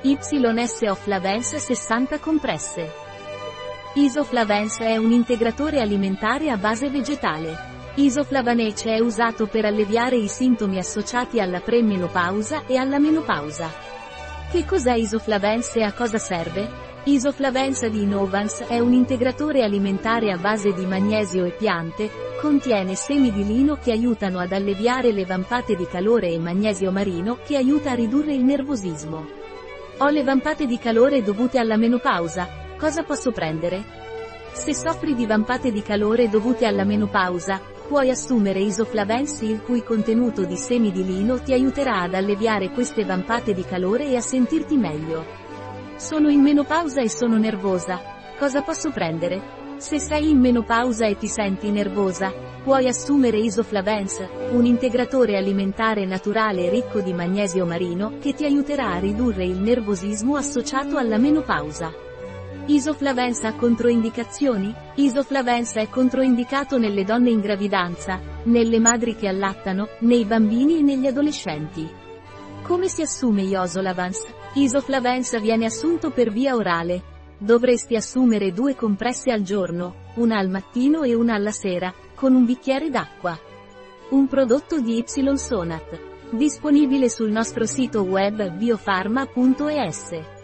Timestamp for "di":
17.86-18.02, 20.74-20.86, 23.32-23.44, 25.74-25.88, 30.66-30.78, 35.16-35.26, 35.72-35.82, 40.44-40.56, 40.92-41.04, 43.54-43.64, 57.00-57.12, 84.80-84.98